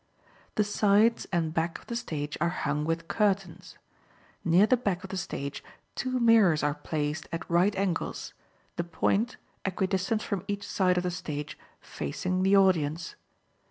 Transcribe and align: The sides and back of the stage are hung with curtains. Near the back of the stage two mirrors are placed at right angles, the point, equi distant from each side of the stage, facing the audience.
The 0.55 0.63
sides 0.63 1.27
and 1.31 1.53
back 1.53 1.77
of 1.77 1.85
the 1.85 1.95
stage 1.95 2.35
are 2.41 2.49
hung 2.49 2.85
with 2.85 3.07
curtains. 3.07 3.77
Near 4.43 4.65
the 4.65 4.75
back 4.75 5.03
of 5.03 5.11
the 5.11 5.15
stage 5.15 5.63
two 5.93 6.19
mirrors 6.19 6.63
are 6.63 6.73
placed 6.73 7.27
at 7.31 7.47
right 7.47 7.75
angles, 7.75 8.33
the 8.77 8.83
point, 8.83 9.37
equi 9.63 9.85
distant 9.85 10.23
from 10.23 10.43
each 10.47 10.67
side 10.67 10.97
of 10.97 11.03
the 11.03 11.11
stage, 11.11 11.55
facing 11.81 12.41
the 12.41 12.57
audience. 12.57 13.13